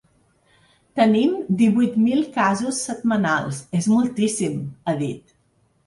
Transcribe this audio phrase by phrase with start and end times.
[0.99, 5.43] “Tenim divuit mil casos, setmanals: és moltíssim”, ha dit.